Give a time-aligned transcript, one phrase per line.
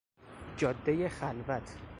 [0.57, 1.77] جادهی خلوت